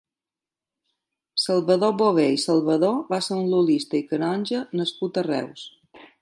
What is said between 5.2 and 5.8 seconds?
a Reus.